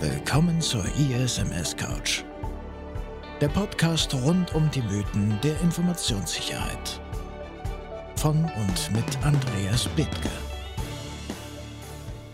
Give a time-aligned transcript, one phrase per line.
[0.00, 2.24] Willkommen zur ISMS Couch.
[3.40, 7.00] Der Podcast rund um die Mythen der Informationssicherheit.
[8.16, 10.30] Von und mit Andreas Bethke.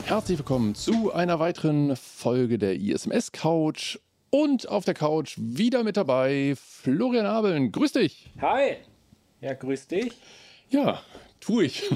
[0.05, 3.99] Herzlich willkommen zu einer weiteren Folge der ISMS Couch.
[4.31, 7.73] Und auf der Couch wieder mit dabei Florian Abeln.
[7.73, 8.33] Grüß dich.
[8.41, 8.77] Hi.
[9.43, 10.13] Ja, grüß dich.
[10.71, 11.03] Ja,
[11.41, 11.83] tu ich.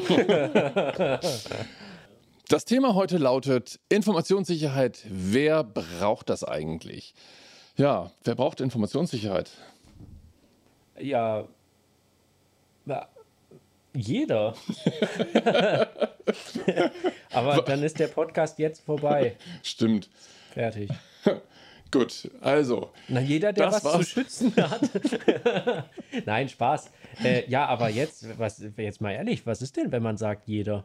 [2.48, 5.00] Das Thema heute lautet Informationssicherheit.
[5.08, 7.14] Wer braucht das eigentlich?
[7.76, 9.50] Ja, wer braucht Informationssicherheit?
[10.99, 11.49] Ja,
[13.94, 14.54] jeder.
[17.32, 19.36] Aber dann ist der Podcast jetzt vorbei.
[19.63, 20.11] Stimmt.
[20.52, 20.90] Fertig.
[21.90, 22.90] Gut, also.
[23.08, 23.99] Na, jeder, der was war's.
[23.99, 24.90] zu schützen hat.
[26.26, 26.90] Nein, Spaß.
[27.22, 30.85] Äh, ja, aber jetzt, was, jetzt mal ehrlich, was ist denn, wenn man sagt, jeder?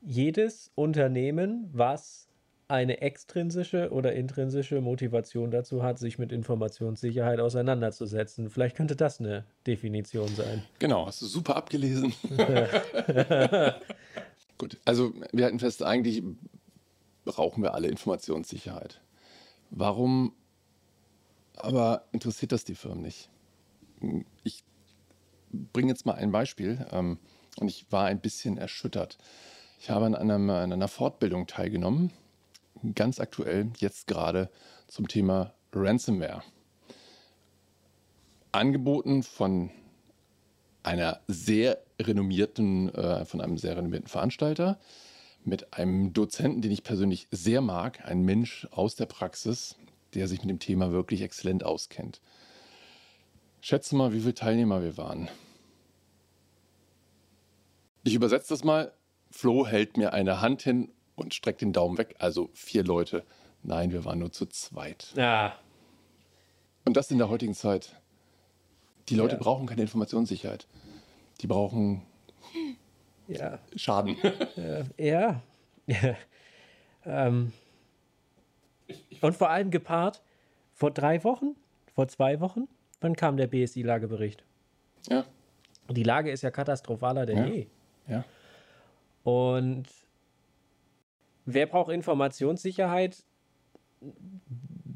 [0.00, 2.28] Jedes Unternehmen, was
[2.68, 8.50] eine extrinsische oder intrinsische Motivation dazu hat, sich mit Informationssicherheit auseinanderzusetzen.
[8.50, 10.64] Vielleicht könnte das eine Definition sein.
[10.78, 12.12] Genau, hast du super abgelesen.
[14.58, 16.24] Gut, also wir halten fest, eigentlich
[17.24, 19.00] brauchen wir alle Informationssicherheit.
[19.70, 20.32] Warum
[21.56, 23.30] aber interessiert das die Firmen nicht?
[24.42, 24.64] Ich
[25.52, 27.18] bringe jetzt mal ein Beispiel ähm,
[27.58, 29.18] und ich war ein bisschen erschüttert.
[29.78, 32.10] Ich habe an, einem, an einer Fortbildung teilgenommen,
[32.94, 34.50] ganz aktuell, jetzt gerade
[34.88, 36.42] zum Thema Ransomware.
[38.52, 39.70] Angeboten von
[40.82, 44.78] einer sehr renommierten, äh, von einem sehr renommierten Veranstalter,
[45.44, 49.76] mit einem Dozenten, den ich persönlich sehr mag, ein Mensch aus der Praxis,
[50.14, 52.20] der sich mit dem Thema wirklich exzellent auskennt.
[53.60, 55.28] Schätze mal, wie viele Teilnehmer wir waren.
[58.04, 58.92] Ich übersetze das mal.
[59.36, 62.16] Flo hält mir eine Hand hin und streckt den Daumen weg.
[62.18, 63.24] Also vier Leute.
[63.62, 65.12] Nein, wir waren nur zu zweit.
[65.14, 65.58] Ja.
[66.84, 68.00] Und das in der heutigen Zeit.
[69.08, 69.40] Die Leute ja.
[69.40, 70.66] brauchen keine Informationssicherheit.
[71.42, 72.02] Die brauchen
[73.28, 73.58] ja.
[73.74, 74.16] Schaden.
[74.96, 75.42] ja.
[75.86, 76.16] ja.
[77.04, 77.52] ähm.
[79.20, 80.22] Und vor allem gepaart
[80.72, 81.56] vor drei Wochen,
[81.94, 82.68] vor zwei Wochen,
[83.00, 84.44] wann kam der BSI-Lagebericht?
[85.08, 85.24] Ja.
[85.90, 87.46] Die Lage ist ja katastrophaler denn ja.
[87.46, 87.66] je.
[88.08, 88.24] Ja.
[89.26, 89.88] Und
[91.46, 93.24] wer braucht Informationssicherheit?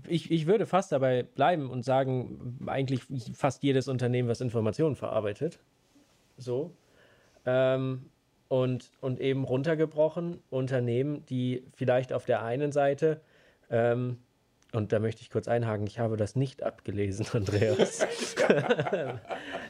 [0.07, 3.03] Ich, ich würde fast dabei bleiben und sagen, eigentlich
[3.35, 5.59] fast jedes Unternehmen, was Informationen verarbeitet.
[6.37, 6.71] So.
[7.45, 8.09] Ähm,
[8.47, 13.23] und, und eben runtergebrochen Unternehmen, die vielleicht auf der einen Seite,
[13.69, 14.19] ähm,
[14.73, 18.07] und da möchte ich kurz einhaken, ich habe das nicht abgelesen, Andreas.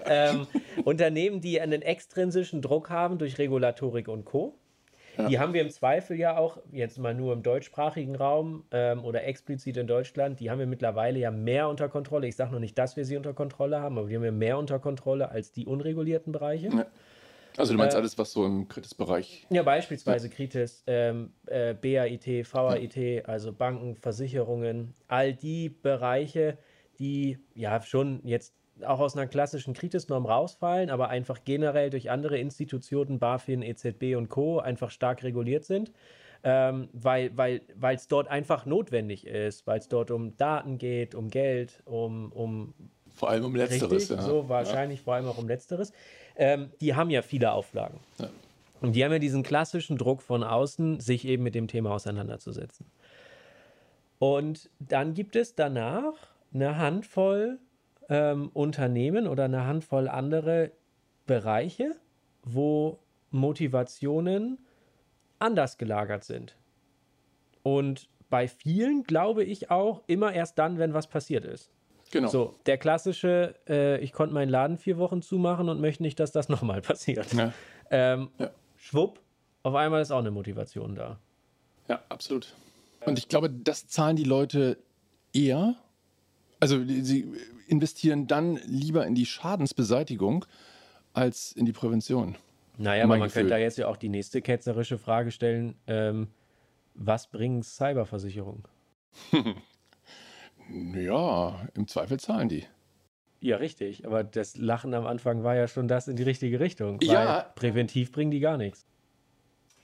[0.04, 0.46] ähm,
[0.84, 4.54] Unternehmen, die einen extrinsischen Druck haben durch Regulatorik und Co.
[5.16, 5.28] Ja.
[5.28, 9.24] Die haben wir im Zweifel ja auch, jetzt mal nur im deutschsprachigen Raum ähm, oder
[9.24, 12.28] explizit in Deutschland, die haben wir mittlerweile ja mehr unter Kontrolle.
[12.28, 14.56] Ich sage noch nicht, dass wir sie unter Kontrolle haben, aber die haben wir mehr
[14.56, 16.68] unter Kontrolle als die unregulierten Bereiche.
[16.68, 16.86] Ja.
[17.56, 19.46] Also du meinst äh, alles, was so im Kritis-Bereich...
[19.50, 20.34] Ja, beispielsweise ja.
[20.34, 23.22] Kritis, ähm, äh, BAIT, VAIT, ja.
[23.22, 26.58] also Banken, Versicherungen, all die Bereiche,
[26.98, 32.38] die ja schon jetzt auch aus einer klassischen Kritisnorm rausfallen, aber einfach generell durch andere
[32.38, 34.58] Institutionen, BaFin, EZB und Co.
[34.58, 35.92] einfach stark reguliert sind.
[36.42, 41.28] Ähm, weil weil es dort einfach notwendig ist, weil es dort um Daten geht, um
[41.28, 42.72] Geld, um, um
[43.20, 43.92] vor allem um Letzteres.
[43.92, 44.22] Richtig, ja.
[44.22, 45.04] So wahrscheinlich ja.
[45.04, 45.92] vor allem auch um Letzteres.
[46.36, 48.00] Ähm, die haben ja viele Auflagen.
[48.18, 48.28] Ja.
[48.80, 52.86] Und die haben ja diesen klassischen Druck von außen, sich eben mit dem Thema auseinanderzusetzen.
[54.18, 56.14] Und dann gibt es danach
[56.52, 57.58] eine Handvoll
[58.08, 60.72] ähm, Unternehmen oder eine Handvoll andere
[61.26, 61.94] Bereiche,
[62.42, 62.98] wo
[63.30, 64.58] Motivationen
[65.38, 66.56] anders gelagert sind.
[67.62, 71.70] Und bei vielen glaube ich auch immer erst dann, wenn was passiert ist.
[72.10, 72.28] Genau.
[72.28, 76.32] So, der klassische, äh, ich konnte meinen Laden vier Wochen zumachen und möchte nicht, dass
[76.32, 77.32] das nochmal passiert.
[77.32, 77.52] Ja.
[77.90, 78.50] Ähm, ja.
[78.76, 79.20] Schwupp,
[79.62, 81.18] auf einmal ist auch eine Motivation da.
[81.88, 82.54] Ja, absolut.
[83.04, 84.78] Und ich glaube, das zahlen die Leute
[85.32, 85.76] eher,
[86.58, 87.32] also sie
[87.66, 90.44] investieren dann lieber in die Schadensbeseitigung
[91.12, 92.36] als in die Prävention.
[92.76, 93.42] Naja, aber man Gefühl.
[93.42, 96.28] könnte da jetzt ja auch die nächste ketzerische Frage stellen: ähm,
[96.94, 98.64] Was bringen Cyberversicherungen?
[100.94, 102.64] ja, im Zweifel zahlen die.
[103.40, 104.06] Ja, richtig.
[104.06, 106.98] Aber das Lachen am Anfang war ja schon das in die richtige Richtung.
[107.00, 107.42] Ja.
[107.54, 108.86] präventiv bringen die gar nichts.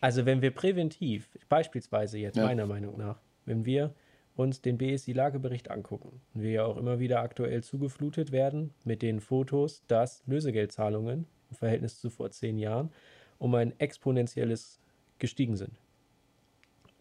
[0.01, 2.45] Also, wenn wir präventiv, beispielsweise jetzt ja.
[2.45, 3.95] meiner Meinung nach, wenn wir
[4.37, 9.21] uns den BSI-Lagebericht angucken und wir ja auch immer wieder aktuell zugeflutet werden mit den
[9.21, 12.91] Fotos, dass Lösegeldzahlungen im Verhältnis zu vor zehn Jahren
[13.39, 14.81] um ein exponentielles
[15.19, 15.81] gestiegen sind,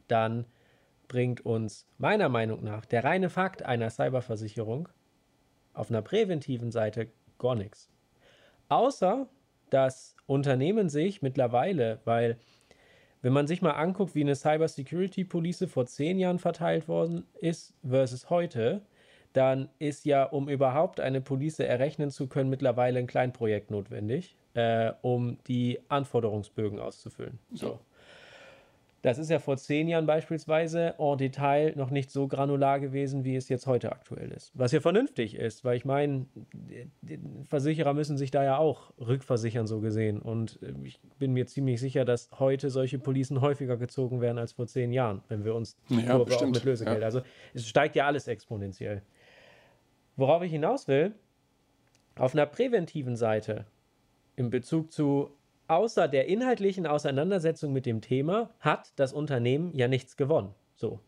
[0.08, 0.46] dann
[1.08, 4.90] bringt uns meiner Meinung nach der reine Fakt einer Cyberversicherung
[5.74, 7.90] auf einer präventiven Seite gar nichts.
[8.70, 9.28] Außer,
[9.70, 12.38] dass Unternehmen sich mittlerweile, weil
[13.22, 17.26] wenn man sich mal anguckt, wie eine Cyber Security Police vor zehn Jahren verteilt worden
[17.40, 18.82] ist versus heute,
[19.34, 24.94] dann ist ja, um überhaupt eine Police errechnen zu können, mittlerweile ein Kleinprojekt notwendig, äh,
[25.02, 27.40] um die Anforderungsbögen auszufüllen.
[27.52, 27.80] So.
[29.06, 33.36] Das ist ja vor zehn Jahren beispielsweise en Detail noch nicht so granular gewesen, wie
[33.36, 34.52] es jetzt heute aktuell ist.
[34.56, 36.26] Was ja vernünftig ist, weil ich meine,
[37.48, 40.20] Versicherer müssen sich da ja auch rückversichern, so gesehen.
[40.20, 44.54] Und äh, ich bin mir ziemlich sicher, dass heute solche Policen häufiger gezogen werden als
[44.54, 47.02] vor zehn Jahren, wenn wir uns ja, auch mit Lösegeld.
[47.02, 47.06] Ja.
[47.06, 47.22] Also
[47.54, 49.04] es steigt ja alles exponentiell.
[50.16, 51.14] Worauf ich hinaus will,
[52.16, 53.68] auf einer präventiven Seite
[54.36, 55.30] in Bezug zu
[55.68, 60.54] außer der inhaltlichen Auseinandersetzung mit dem Thema hat das Unternehmen ja nichts gewonnen.
[60.76, 61.00] So.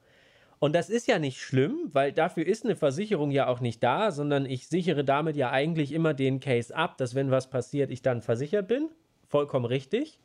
[0.59, 4.11] Und das ist ja nicht schlimm, weil dafür ist eine Versicherung ja auch nicht da,
[4.11, 8.01] sondern ich sichere damit ja eigentlich immer den Case ab, dass wenn was passiert, ich
[8.01, 8.89] dann versichert bin.
[9.27, 10.19] Vollkommen richtig.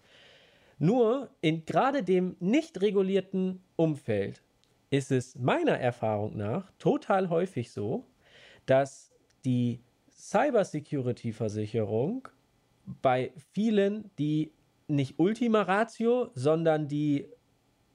[0.79, 4.43] Nur in gerade dem nicht regulierten Umfeld
[4.90, 8.06] ist es meiner Erfahrung nach total häufig so,
[8.67, 9.12] dass
[9.44, 9.81] die
[10.11, 12.29] Cybersecurity-Versicherung
[12.84, 14.52] bei vielen, die
[14.88, 17.29] nicht Ultima Ratio, sondern die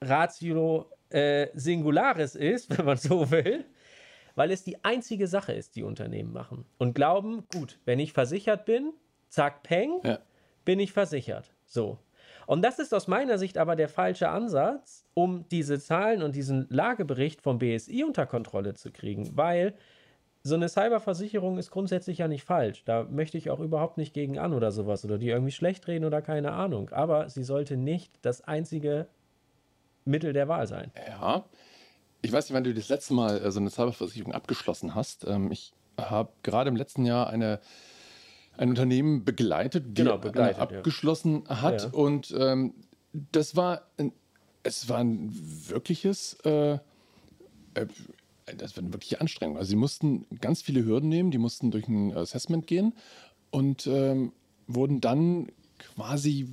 [0.02, 3.66] Ratio äh, Singularis ist, wenn man so will,
[4.36, 6.66] weil es die einzige Sache ist, die Unternehmen machen.
[6.78, 8.94] Und glauben, gut, wenn ich versichert bin,
[9.30, 10.20] zack, peng, ja.
[10.64, 11.54] bin ich versichert.
[11.66, 12.00] So.
[12.46, 16.68] Und das ist aus meiner Sicht aber der falsche Ansatz, um diese Zahlen und diesen
[16.70, 19.74] Lagebericht vom BSI unter Kontrolle zu kriegen, weil
[20.48, 22.84] so eine Cyberversicherung ist grundsätzlich ja nicht falsch.
[22.86, 26.06] Da möchte ich auch überhaupt nicht gegen an oder sowas oder die irgendwie schlecht reden
[26.06, 26.90] oder keine Ahnung.
[26.92, 29.08] Aber sie sollte nicht das einzige
[30.06, 30.92] Mittel der Wahl sein.
[31.08, 31.44] Ja.
[32.22, 35.28] Ich weiß nicht, wann du das letzte Mal äh, so eine Cyberversicherung abgeschlossen hast.
[35.28, 37.60] Ähm, ich habe gerade im letzten Jahr eine,
[38.58, 41.62] ein Unternehmen begleitet, die genau, begleitet, abgeschlossen ja.
[41.62, 41.84] hat.
[41.84, 41.90] Ja.
[41.90, 42.74] Und ähm,
[43.12, 44.14] das war, ein,
[44.64, 45.30] es war ein
[45.68, 46.76] wirkliches äh,
[47.74, 47.88] äh
[48.56, 49.58] das war eine wirkliche Anstrengung.
[49.58, 52.94] Also sie mussten ganz viele Hürden nehmen, die mussten durch ein Assessment gehen
[53.52, 54.32] und ähm,
[54.68, 55.48] wurden dann
[55.80, 56.48] quasi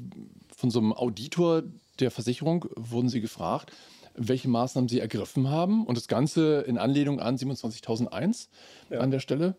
[0.56, 1.62] von so einem Auditor
[2.00, 3.72] der Versicherung wurden sie gefragt,
[4.14, 8.48] welche Maßnahmen sie ergriffen haben und das Ganze in Anlehnung an 27.001
[8.90, 9.00] ja.
[9.00, 9.56] an der Stelle.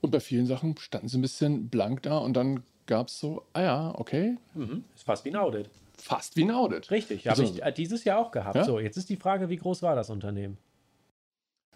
[0.00, 3.46] Und bei vielen Sachen standen sie ein bisschen blank da und dann gab es so,
[3.54, 4.36] ah ja, okay.
[4.54, 4.84] Mhm.
[4.94, 5.70] Ist fast wie ein Audit.
[5.96, 6.90] Fast wie ein Audit.
[6.90, 8.56] Richtig, habe also, ich dieses Jahr auch gehabt.
[8.56, 8.64] Ja?
[8.64, 10.58] So, jetzt ist die Frage, wie groß war das Unternehmen?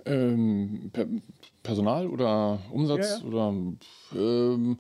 [0.05, 1.07] Ähm, per
[1.63, 3.25] Personal oder Umsatz ja, ja.
[3.25, 3.55] oder
[4.15, 4.79] ähm,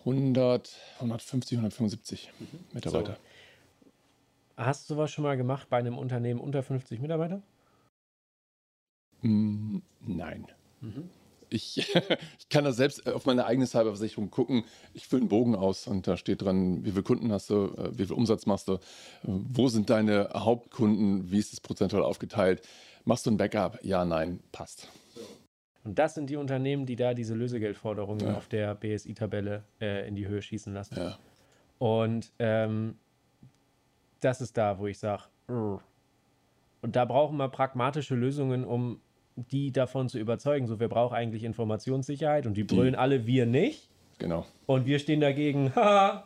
[0.00, 2.46] 100, 150, 175 mhm.
[2.72, 3.12] Mitarbeiter.
[3.12, 3.30] So.
[4.64, 7.42] Hast du sowas schon mal gemacht bei einem Unternehmen unter 50 Mitarbeiter?
[9.22, 10.46] Mm, nein.
[10.80, 11.08] Mhm.
[11.48, 11.78] Ich,
[12.38, 14.64] ich, kann da selbst auf meine eigene Cyberversicherung gucken.
[14.94, 17.98] Ich fülle einen Bogen aus und da steht dran, wie viele Kunden hast du, äh,
[17.98, 18.78] wie viel Umsatz machst du, äh,
[19.22, 22.62] wo sind deine Hauptkunden, wie ist es prozentual aufgeteilt.
[23.04, 23.78] Machst du ein Backup?
[23.82, 24.88] Ja, nein, passt.
[25.84, 28.34] Und das sind die Unternehmen, die da diese Lösegeldforderungen ja.
[28.34, 30.96] auf der BSI-Tabelle äh, in die Höhe schießen lassen.
[30.96, 31.18] Ja.
[31.78, 32.96] Und ähm,
[34.20, 35.24] das ist da, wo ich sage,
[36.82, 39.00] und da brauchen wir pragmatische Lösungen, um
[39.36, 40.66] die davon zu überzeugen.
[40.66, 42.98] So, wir brauchen eigentlich Informationssicherheit und die brüllen die.
[42.98, 43.88] alle, wir nicht.
[44.18, 44.46] Genau.
[44.66, 46.24] Und wir stehen dagegen, haha,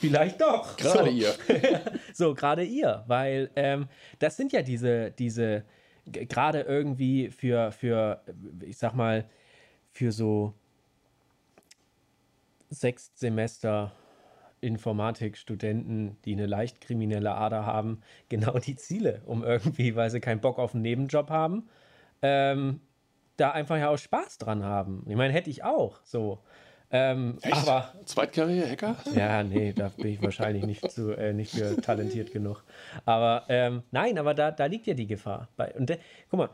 [0.00, 0.76] vielleicht doch.
[0.76, 1.16] Gerade so.
[1.16, 1.34] ihr.
[2.14, 3.88] so, gerade ihr, weil ähm,
[4.18, 5.64] das sind ja diese, diese,
[6.06, 8.22] gerade irgendwie für, für,
[8.60, 9.24] ich sag mal,
[9.90, 10.54] für so
[12.70, 13.92] sechs Semester
[14.60, 20.40] Informatikstudenten, die eine leicht kriminelle Ader haben, genau die Ziele, um irgendwie, weil sie keinen
[20.40, 21.68] Bock auf einen Nebenjob haben,
[22.22, 22.80] ähm,
[23.36, 25.04] da einfach ja auch Spaß dran haben.
[25.08, 26.38] Ich meine, hätte ich auch so.
[26.96, 27.56] Ähm, Echt?
[27.56, 28.94] aber Zweitkarriere-Hacker?
[29.16, 32.62] Ja, nee, da bin ich wahrscheinlich nicht, zu, äh, nicht für talentiert genug.
[33.04, 35.48] Aber ähm, nein, aber da, da liegt ja die Gefahr.
[35.56, 35.98] Bei, und de,
[36.30, 36.50] guck mal,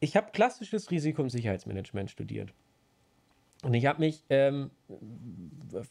[0.00, 2.52] ich habe klassisches Risiko- und Sicherheitsmanagement studiert.
[3.62, 4.70] Und ich habe mich ähm,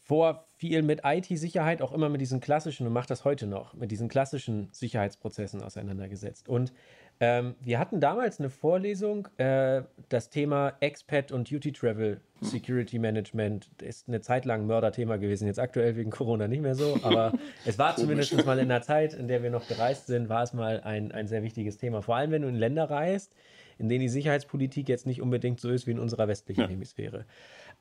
[0.04, 3.90] vor viel mit IT-Sicherheit auch immer mit diesen klassischen, und mache das heute noch, mit
[3.90, 6.48] diesen klassischen Sicherheitsprozessen auseinandergesetzt.
[6.48, 6.72] Und
[7.20, 13.70] ähm, wir hatten damals eine Vorlesung, äh, das Thema Expat und Duty Travel Security Management
[13.82, 15.46] ist eine Zeit lang ein Mörderthema gewesen.
[15.46, 17.32] Jetzt aktuell wegen Corona nicht mehr so, aber
[17.64, 20.52] es war zumindest mal in der Zeit, in der wir noch gereist sind, war es
[20.52, 22.02] mal ein, ein sehr wichtiges Thema.
[22.02, 23.34] Vor allem, wenn du in Länder reist,
[23.78, 26.68] in denen die Sicherheitspolitik jetzt nicht unbedingt so ist wie in unserer westlichen ja.
[26.68, 27.24] Hemisphäre.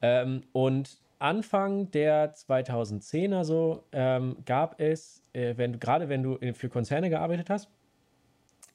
[0.02, 6.70] Ähm, und Anfang der 2010er so ähm, gab es, äh, wenn, gerade wenn du für
[6.70, 7.70] Konzerne gearbeitet hast,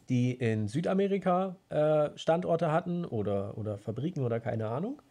[0.09, 5.03] die in Südamerika äh, Standorte hatten oder, oder Fabriken oder keine Ahnung,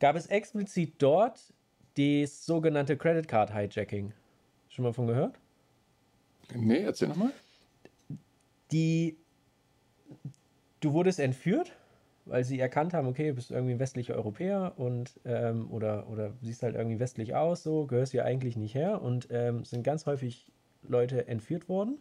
[0.00, 1.52] gab es explizit dort
[1.96, 4.12] das sogenannte Credit Card Hijacking.
[4.68, 5.38] Schon mal von gehört?
[6.54, 7.32] Nee, erzähl nochmal.
[8.70, 9.16] Die,
[10.80, 11.72] du wurdest entführt,
[12.26, 16.32] weil sie erkannt haben, okay, du bist irgendwie ein westlicher Europäer und ähm, oder, oder
[16.42, 20.06] siehst halt irgendwie westlich aus, so gehörst ja eigentlich nicht her und ähm, sind ganz
[20.06, 21.98] häufig Leute entführt worden.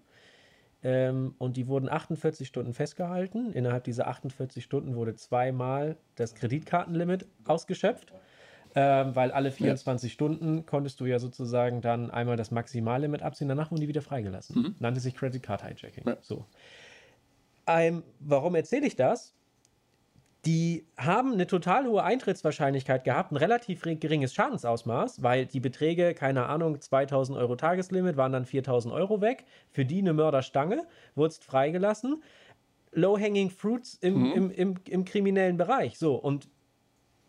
[0.88, 3.52] Ähm, und die wurden 48 Stunden festgehalten.
[3.52, 8.14] Innerhalb dieser 48 Stunden wurde zweimal das Kreditkartenlimit ausgeschöpft,
[8.74, 10.14] ähm, weil alle 24 ja.
[10.14, 14.62] Stunden konntest du ja sozusagen dann einmal das Maximallimit abziehen, danach wurden die wieder freigelassen.
[14.62, 14.76] Mhm.
[14.80, 16.06] Nannte sich Credit Card Hijacking.
[16.06, 16.18] Ja.
[16.22, 16.46] So.
[17.68, 19.37] Ähm, warum erzähle ich das?
[20.48, 26.46] Die haben eine total hohe Eintrittswahrscheinlichkeit gehabt, ein relativ geringes Schadensausmaß, weil die Beträge, keine
[26.46, 29.44] Ahnung, 2000 Euro Tageslimit waren dann 4000 Euro weg.
[29.72, 32.24] Für die eine Mörderstange, wurde es freigelassen.
[32.94, 34.32] Low-hanging fruits im, mhm.
[34.32, 36.00] im, im, im kriminellen Bereich.
[36.00, 36.48] So, und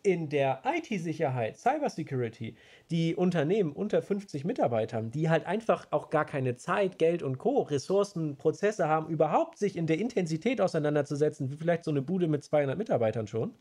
[0.03, 2.55] in der IT-Sicherheit, Cybersecurity,
[2.91, 7.61] die Unternehmen unter 50 Mitarbeitern, die halt einfach auch gar keine Zeit, Geld und Co.,
[7.61, 12.43] Ressourcen, Prozesse haben, überhaupt sich in der Intensität auseinanderzusetzen, wie vielleicht so eine Bude mit
[12.43, 13.53] 200 Mitarbeitern schon,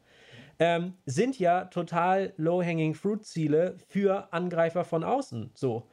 [0.59, 5.51] ähm, sind ja total low-hanging fruit-Ziele für Angreifer von außen.
[5.55, 5.89] So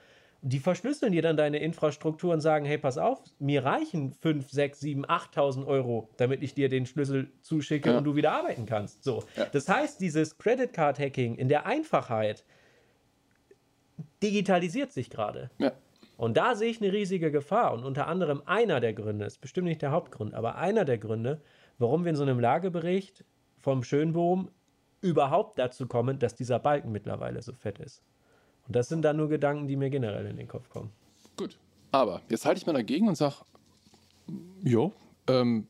[0.47, 4.79] die verschlüsseln dir dann deine Infrastruktur und sagen, hey, pass auf, mir reichen 5, 6,
[4.79, 7.97] 7, 8.000 Euro, damit ich dir den Schlüssel zuschicke ja.
[7.97, 9.03] und du wieder arbeiten kannst.
[9.03, 9.23] So.
[9.35, 9.45] Ja.
[9.45, 12.45] Das heißt, dieses Credit Card Hacking in der Einfachheit
[14.21, 15.49] digitalisiert sich gerade.
[15.57, 15.71] Ja.
[16.15, 17.73] Und da sehe ich eine riesige Gefahr.
[17.73, 21.41] Und unter anderem einer der Gründe, ist bestimmt nicht der Hauptgrund, aber einer der Gründe,
[21.79, 23.25] warum wir in so einem Lagebericht
[23.57, 24.51] vom Schönbohm
[25.01, 28.03] überhaupt dazu kommen, dass dieser Balken mittlerweile so fett ist.
[28.67, 30.91] Und das sind dann nur Gedanken, die mir generell in den Kopf kommen.
[31.37, 31.57] Gut.
[31.91, 33.35] Aber jetzt halte ich mal dagegen und sage,
[34.63, 34.91] jo,
[35.27, 35.67] ähm,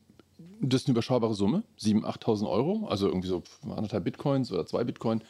[0.60, 4.84] das ist eine überschaubare Summe, 7.000, 8.000 Euro, also irgendwie so anderthalb Bitcoins oder zwei
[4.84, 5.22] Bitcoin.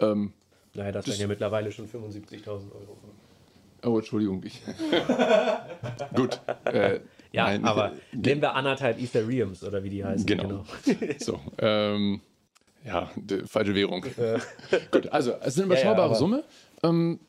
[0.00, 0.32] Ähm,
[0.74, 2.98] naja, das, das wären ja mittlerweile schon 75.000 Euro.
[3.84, 4.42] Oh, Entschuldigung.
[4.44, 4.62] Ich
[6.14, 6.40] Gut.
[6.64, 7.00] Äh,
[7.32, 10.26] ja, nein, aber äh, nehmen wir anderthalb Ethereums oder wie die heißen.
[10.26, 10.64] Genau.
[10.84, 11.12] genau.
[11.18, 12.20] so, ähm,
[12.84, 13.10] ja,
[13.46, 14.04] falsche Währung.
[14.90, 16.44] Gut, also es ist eine überschaubare ja, ja, Summe.
[16.82, 17.20] Ähm,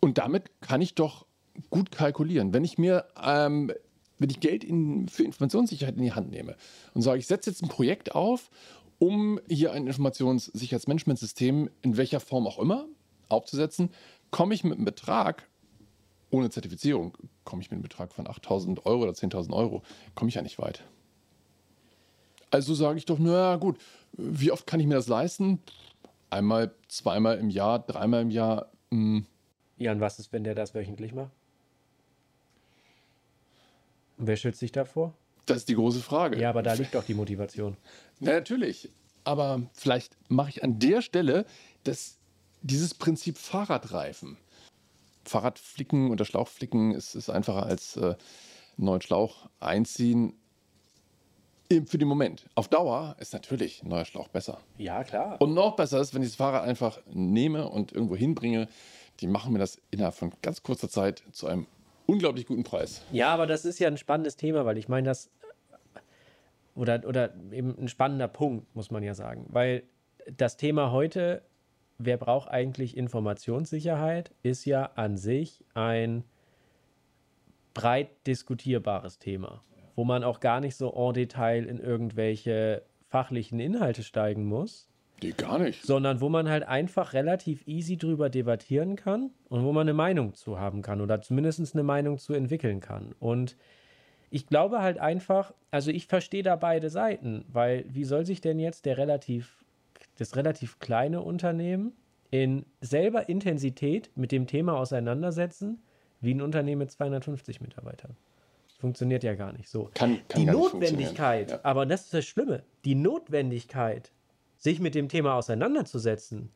[0.00, 1.26] und damit kann ich doch
[1.70, 2.52] gut kalkulieren.
[2.52, 3.72] Wenn ich mir, ähm,
[4.18, 6.56] wenn ich Geld in, für Informationssicherheit in die Hand nehme
[6.94, 8.50] und sage, ich setze jetzt ein Projekt auf,
[8.98, 12.86] um hier ein Informationssicherheitsmanagementsystem in welcher Form auch immer
[13.28, 13.90] aufzusetzen,
[14.30, 15.48] komme ich mit einem Betrag
[16.30, 19.82] ohne Zertifizierung, komme ich mit einem Betrag von 8.000 Euro oder 10.000 Euro,
[20.14, 20.84] komme ich ja nicht weit.
[22.50, 23.78] Also sage ich doch, naja gut,
[24.12, 25.60] wie oft kann ich mir das leisten?
[26.30, 28.70] Einmal, zweimal im Jahr, dreimal im Jahr.
[28.90, 29.18] Mh.
[29.18, 29.26] Hm.
[29.78, 31.32] Ja, und was ist, wenn der das wöchentlich macht?
[34.16, 35.12] Und wer schützt sich davor?
[35.44, 36.40] Das ist die große Frage.
[36.40, 37.76] Ja, aber da liegt doch die Motivation.
[38.20, 38.90] Na, natürlich.
[39.24, 41.44] Aber vielleicht mache ich an der Stelle
[41.84, 42.18] das,
[42.62, 44.38] dieses Prinzip Fahrradreifen.
[45.24, 48.16] Fahrradflicken oder Schlauchflicken ist, ist einfacher als äh, einen
[48.76, 50.34] neuen Schlauch einziehen
[51.86, 52.46] für den Moment.
[52.54, 54.60] Auf Dauer ist natürlich ein neuer Schlauch besser.
[54.78, 55.40] Ja, klar.
[55.40, 58.68] Und noch besser ist, wenn ich das Fahrrad einfach nehme und irgendwo hinbringe.
[59.20, 61.66] Die machen mir das innerhalb von ganz kurzer Zeit zu einem
[62.06, 63.02] unglaublich guten Preis.
[63.12, 65.30] Ja, aber das ist ja ein spannendes Thema, weil ich meine, das
[66.74, 69.46] oder, oder eben ein spannender Punkt, muss man ja sagen.
[69.48, 69.84] Weil
[70.36, 71.42] das Thema heute,
[71.98, 76.24] wer braucht eigentlich Informationssicherheit, ist ja an sich ein
[77.72, 79.62] breit diskutierbares Thema
[79.96, 84.88] wo man auch gar nicht so en Detail in irgendwelche fachlichen Inhalte steigen muss.
[85.22, 85.84] Die gar nicht.
[85.84, 90.34] Sondern wo man halt einfach relativ easy drüber debattieren kann und wo man eine Meinung
[90.34, 93.14] zu haben kann oder zumindest eine Meinung zu entwickeln kann.
[93.18, 93.56] Und
[94.30, 98.58] ich glaube halt einfach, also ich verstehe da beide Seiten, weil wie soll sich denn
[98.58, 99.64] jetzt der relativ,
[100.18, 101.92] das relativ kleine Unternehmen
[102.30, 105.80] in selber Intensität mit dem Thema auseinandersetzen,
[106.20, 108.16] wie ein Unternehmen mit 250 Mitarbeitern?
[108.78, 109.90] Funktioniert ja gar nicht so.
[109.94, 111.60] Kann, kann die Notwendigkeit, ja.
[111.62, 114.12] aber das ist das Schlimme, die Notwendigkeit,
[114.56, 116.50] sich mit dem Thema auseinanderzusetzen,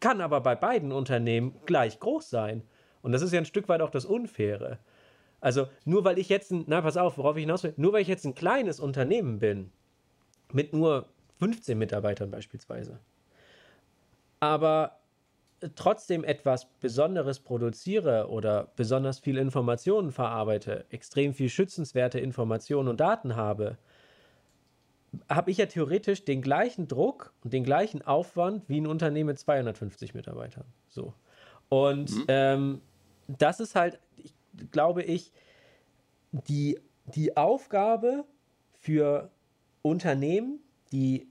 [0.00, 2.62] kann aber bei beiden Unternehmen gleich groß sein.
[3.02, 4.78] Und das ist ja ein Stück weit auch das Unfaire.
[5.40, 8.02] Also nur weil ich jetzt ein, na pass auf, worauf ich hinaus will, nur weil
[8.02, 9.70] ich jetzt ein kleines Unternehmen bin,
[10.52, 11.08] mit nur
[11.38, 12.98] 15 Mitarbeitern beispielsweise,
[14.40, 14.97] aber
[15.74, 23.36] trotzdem etwas Besonderes produziere oder besonders viel Informationen verarbeite, extrem viel schützenswerte Informationen und Daten
[23.36, 23.78] habe,
[25.28, 29.38] habe ich ja theoretisch den gleichen Druck und den gleichen Aufwand wie ein Unternehmen mit
[29.38, 30.64] 250 Mitarbeitern.
[30.88, 31.14] So.
[31.68, 32.24] Und mhm.
[32.28, 32.80] ähm,
[33.26, 34.34] das ist halt, ich,
[34.70, 35.32] glaube ich,
[36.32, 36.78] die
[37.14, 38.24] die Aufgabe
[38.80, 39.30] für
[39.82, 40.60] Unternehmen,
[40.92, 41.28] die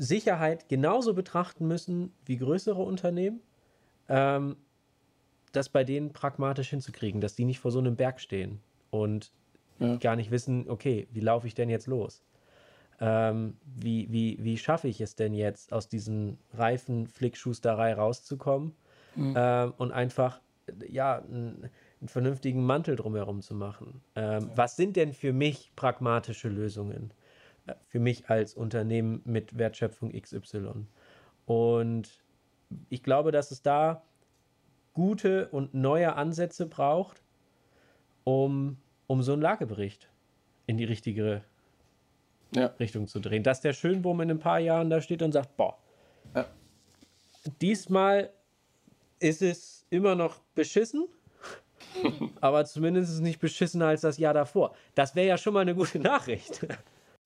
[0.00, 3.40] Sicherheit genauso betrachten müssen wie größere Unternehmen,
[4.08, 4.56] ähm,
[5.52, 9.30] das bei denen pragmatisch hinzukriegen, dass die nicht vor so einem Berg stehen und
[9.78, 9.96] ja.
[9.96, 12.22] gar nicht wissen, okay, wie laufe ich denn jetzt los?
[12.98, 18.74] Ähm, wie, wie, wie schaffe ich es denn jetzt, aus diesen reifen Flickschusterei rauszukommen
[19.16, 19.34] mhm.
[19.36, 20.40] ähm, und einfach,
[20.88, 24.00] ja, einen, einen, vernünftigen Mantel drumherum zu machen?
[24.16, 24.56] Ähm, ja.
[24.56, 27.12] Was sind denn für mich pragmatische Lösungen?
[27.86, 30.86] Für mich als Unternehmen mit Wertschöpfung XY.
[31.46, 32.24] Und
[32.88, 34.02] ich glaube, dass es da
[34.92, 37.22] gute und neue Ansätze braucht,
[38.24, 40.08] um, um so einen Lagebericht
[40.66, 41.42] in die richtige
[42.54, 42.66] ja.
[42.78, 43.42] Richtung zu drehen.
[43.42, 45.78] Dass der Schönbohm in ein paar Jahren da steht und sagt, boah,
[46.34, 46.46] ja.
[47.60, 48.30] diesmal
[49.18, 51.06] ist es immer noch beschissen,
[52.40, 54.74] aber zumindest ist es nicht beschissener als das Jahr davor.
[54.94, 56.66] Das wäre ja schon mal eine gute Nachricht.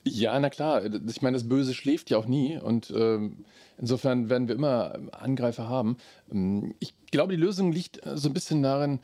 [0.07, 0.83] Ja, na klar.
[0.85, 3.45] Ich meine, das Böse schläft ja auch nie und ähm,
[3.79, 5.97] insofern werden wir immer Angreifer haben.
[6.31, 9.01] Ähm, ich glaube, die Lösung liegt äh, so ein bisschen darin,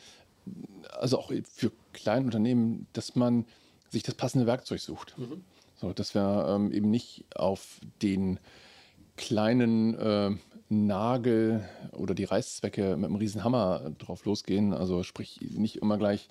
[0.98, 3.46] also auch für kleine Unternehmen, dass man
[3.88, 5.16] sich das passende Werkzeug sucht.
[5.18, 5.42] Mhm.
[5.76, 8.38] So, dass wir ähm, eben nicht auf den
[9.16, 10.30] kleinen äh,
[10.68, 14.74] Nagel oder die Reißzwecke mit einem riesen Hammer drauf losgehen.
[14.74, 16.28] Also sprich nicht immer gleich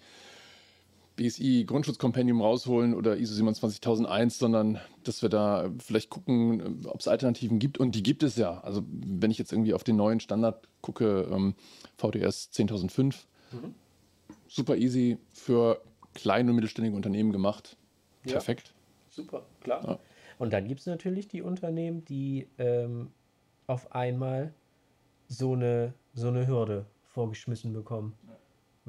[1.19, 7.59] BSI Grundschutzkompendium rausholen oder ISO 27001, sondern dass wir da vielleicht gucken, ob es Alternativen
[7.59, 7.77] gibt.
[7.77, 8.61] Und die gibt es ja.
[8.61, 11.55] Also wenn ich jetzt irgendwie auf den neuen Standard gucke, ähm,
[11.97, 13.75] VDS 10005, mhm.
[14.47, 15.81] super easy für
[16.13, 17.75] kleine und mittelständige Unternehmen gemacht.
[18.23, 18.33] Ja.
[18.33, 18.73] Perfekt.
[19.09, 19.83] Super, klar.
[19.85, 19.99] Ja.
[20.37, 23.11] Und dann gibt es natürlich die Unternehmen, die ähm,
[23.67, 24.53] auf einmal
[25.27, 28.13] so eine, so eine Hürde vorgeschmissen bekommen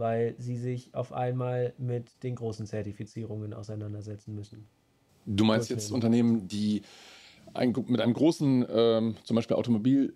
[0.00, 4.66] weil sie sich auf einmal mit den großen Zertifizierungen auseinandersetzen müssen.
[5.26, 6.80] Du meinst jetzt Unternehmen, die
[7.52, 10.14] ein, mit einem großen, ähm, zum Beispiel Automobil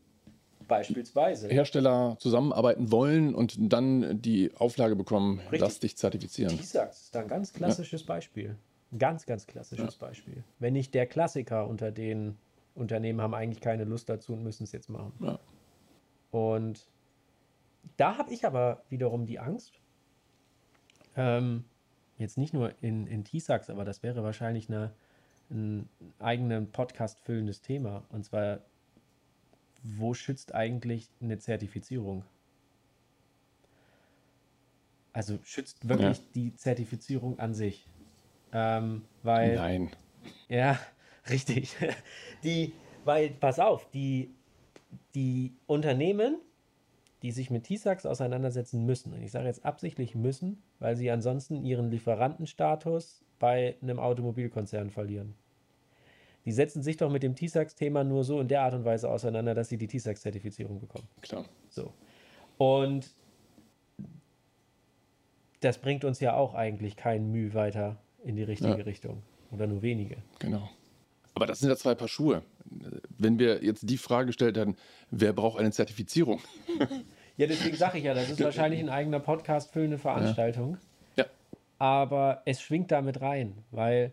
[0.66, 1.48] Beispielsweise.
[1.48, 5.60] Hersteller zusammenarbeiten wollen und dann die Auflage bekommen, Richtig.
[5.60, 6.56] lass dich zertifizieren.
[6.56, 8.06] TISAX ist ein ganz klassisches ja.
[8.06, 8.56] Beispiel.
[8.90, 10.06] Ein ganz, ganz klassisches ja.
[10.06, 10.42] Beispiel.
[10.58, 12.38] Wenn nicht der Klassiker unter den
[12.74, 15.12] Unternehmen haben eigentlich keine Lust dazu und müssen es jetzt machen.
[15.20, 15.38] Ja.
[16.30, 16.88] Und
[17.98, 19.80] da habe ich aber wiederum die Angst,
[21.16, 21.64] ähm,
[22.18, 24.92] jetzt nicht nur in, in T-Sax, aber das wäre wahrscheinlich eine,
[25.50, 28.04] ein eigenen Podcast füllendes Thema.
[28.10, 28.60] Und zwar,
[29.82, 32.24] wo schützt eigentlich eine Zertifizierung?
[35.12, 36.24] Also schützt wirklich ja.
[36.34, 37.86] die Zertifizierung an sich?
[38.52, 39.56] Ähm, weil.
[39.56, 39.90] Nein.
[40.48, 40.78] Ja,
[41.30, 41.76] richtig.
[42.42, 42.72] Die,
[43.04, 44.34] weil, pass auf, die,
[45.14, 46.38] die Unternehmen
[47.24, 49.14] die sich mit T-Sax auseinandersetzen müssen.
[49.14, 55.34] Und ich sage jetzt absichtlich müssen, weil sie ansonsten ihren Lieferantenstatus bei einem Automobilkonzern verlieren.
[56.44, 59.54] Die setzen sich doch mit dem T-Sax-Thema nur so in der Art und Weise auseinander,
[59.54, 61.08] dass sie die T-Sax-Zertifizierung bekommen.
[61.22, 61.46] Klar.
[61.70, 61.94] So.
[62.58, 63.14] Und
[65.60, 68.84] das bringt uns ja auch eigentlich kein Mühe weiter in die richtige ja.
[68.84, 69.22] Richtung.
[69.52, 70.18] Oder nur wenige.
[70.38, 70.68] Genau.
[71.32, 72.42] Aber das sind ja zwei Paar Schuhe.
[73.16, 74.76] Wenn wir jetzt die Frage gestellt hätten,
[75.10, 76.42] wer braucht eine Zertifizierung?
[77.36, 80.78] Ja, deswegen sage ich ja, das ist wahrscheinlich ein eigener Podcast füllende Veranstaltung.
[81.16, 81.24] Ja.
[81.24, 81.30] ja.
[81.78, 84.12] Aber es schwingt damit rein, weil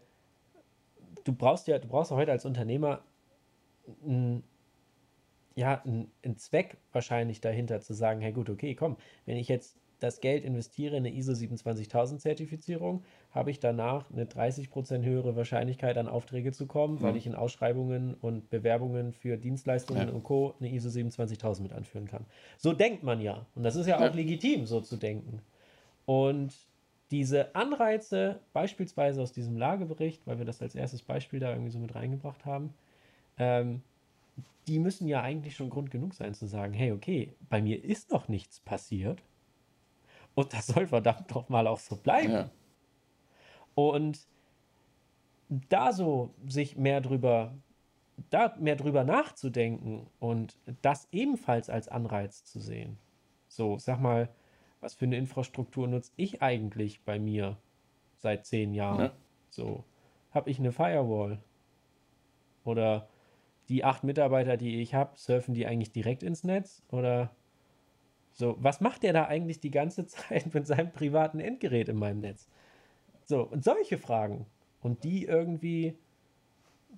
[1.24, 3.02] du brauchst ja, du brauchst ja heute als Unternehmer
[4.04, 4.44] einen,
[5.56, 10.20] ja, einen Zweck wahrscheinlich dahinter zu sagen, hey gut, okay, komm, wenn ich jetzt das
[10.20, 16.08] Geld investiere in eine ISO 27000 Zertifizierung, habe ich danach eine 30% höhere Wahrscheinlichkeit an
[16.08, 17.02] Aufträge zu kommen, mhm.
[17.02, 20.14] weil ich in Ausschreibungen und Bewerbungen für Dienstleistungen ja.
[20.14, 20.56] und Co.
[20.60, 22.26] eine ISO 27000 mit anführen kann.
[22.58, 23.46] So denkt man ja.
[23.54, 25.42] Und das ist ja, ja auch legitim, so zu denken.
[26.06, 26.52] Und
[27.12, 31.78] diese Anreize, beispielsweise aus diesem Lagebericht, weil wir das als erstes Beispiel da irgendwie so
[31.78, 32.74] mit reingebracht haben,
[33.38, 33.84] ähm,
[34.68, 38.12] die müssen ja eigentlich schon Grund genug sein zu sagen, hey, okay, bei mir ist
[38.12, 39.22] noch nichts passiert
[40.36, 42.32] und das soll verdammt doch mal auch so bleiben.
[42.32, 42.50] Ja.
[43.76, 44.28] Und
[45.70, 47.54] da so sich mehr drüber,
[48.30, 52.98] da mehr drüber nachzudenken und das ebenfalls als Anreiz zu sehen.
[53.48, 54.30] So, sag mal,
[54.80, 57.58] was für eine Infrastruktur nutze ich eigentlich bei mir
[58.18, 59.00] seit zehn Jahren?
[59.00, 59.12] Ja.
[59.50, 59.84] So,
[60.32, 61.44] habe ich eine Firewall?
[62.64, 63.10] Oder
[63.70, 66.84] die acht Mitarbeiter, die ich habe, surfen die eigentlich direkt ins Netz?
[66.90, 67.36] Oder
[68.34, 72.20] so, was macht der da eigentlich die ganze Zeit mit seinem privaten Endgerät in meinem
[72.20, 72.48] Netz?
[73.26, 74.46] So, und solche Fragen.
[74.82, 75.96] Und die irgendwie,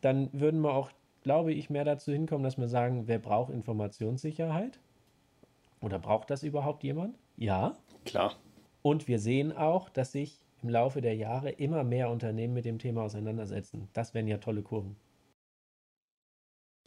[0.02, 0.92] dann würden wir auch,
[1.22, 4.80] glaube ich, mehr dazu hinkommen, dass wir sagen, wer braucht Informationssicherheit?
[5.82, 7.18] Oder braucht das überhaupt jemand?
[7.36, 7.76] Ja.
[8.06, 8.36] Klar.
[8.82, 12.80] Und wir sehen auch, dass sich im Laufe der Jahre immer mehr Unternehmen mit dem
[12.80, 13.90] Thema auseinandersetzen.
[13.92, 14.96] Das wären ja tolle Kurven.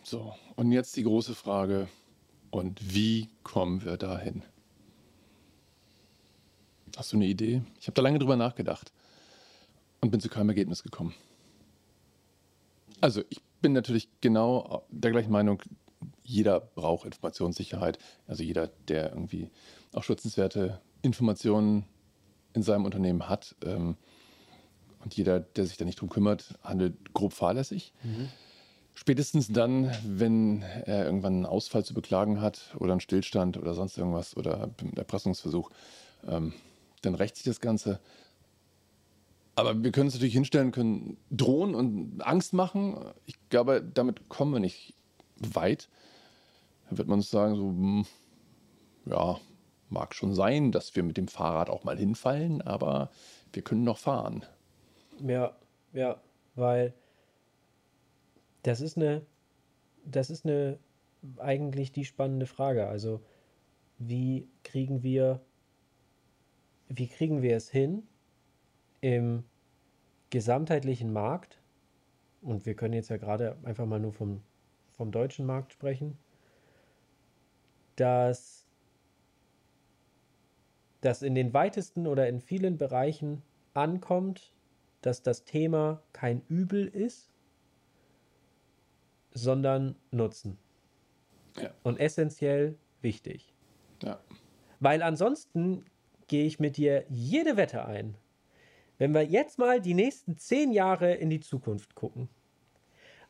[0.03, 1.89] So, und jetzt die große Frage,
[2.57, 4.43] und wie kommen wir dahin?
[6.97, 7.63] Hast du eine Idee?
[7.79, 8.93] Ich habe da lange drüber nachgedacht
[10.01, 11.15] und bin zu keinem Ergebnis gekommen.
[13.03, 15.63] Also, ich bin natürlich genau der gleichen Meinung,
[16.25, 17.99] jeder braucht Informationssicherheit.
[18.27, 19.51] Also jeder, der irgendwie
[19.93, 21.85] auch schützenswerte Informationen
[22.55, 23.97] in seinem Unternehmen hat ähm,
[25.05, 27.93] und jeder, der sich da nicht drum kümmert, handelt grob fahrlässig.
[28.03, 28.29] Mhm.
[28.99, 33.99] Spätestens dann, wenn er irgendwann einen Ausfall zu beklagen hat oder einen Stillstand oder sonst
[33.99, 35.71] irgendwas oder einen Erpressungsversuch,
[36.27, 36.55] ähm,
[37.03, 38.01] dann rächt sich das Ganze.
[39.55, 42.97] Aber wir können es natürlich hinstellen, können drohen und Angst machen.
[43.27, 44.95] Ich glaube, damit kommen wir nicht
[45.37, 45.91] weit.
[46.89, 48.07] Dann wird man uns sagen, so, hm,
[49.05, 49.39] ja,
[49.91, 53.11] mag schon sein, dass wir mit dem Fahrrad auch mal hinfallen, aber
[53.53, 54.43] wir können noch fahren.
[55.21, 55.55] Ja,
[55.93, 56.19] ja,
[56.55, 56.95] weil
[58.67, 59.25] das ist eine,
[60.05, 60.79] das ist eine
[61.39, 62.89] eigentlich die spannende Frage.
[62.89, 63.23] Also,
[63.99, 65.41] wie kriegen wir,
[66.89, 68.03] wie kriegen wir es hin,
[69.01, 69.45] im
[70.31, 71.61] gesamtheitlichen Markt,
[72.43, 74.43] und wir können jetzt ja gerade einfach mal nur vom,
[74.91, 76.19] vom deutschen Markt sprechen,
[77.95, 78.67] dass
[81.01, 83.43] das in den weitesten oder in vielen Bereichen
[83.75, 84.53] ankommt,
[85.03, 87.36] dass das Thema kein Übel ist,
[89.37, 90.59] sondern Nutzen.
[91.61, 91.71] Ja.
[91.83, 93.55] Und essentiell wichtig.
[94.03, 94.19] Ja.
[94.81, 95.85] Weil ansonsten
[96.27, 98.17] gehe ich mit dir jede Wette ein.
[98.99, 102.29] Wenn wir jetzt mal die nächsten zehn Jahre in die Zukunft gucken,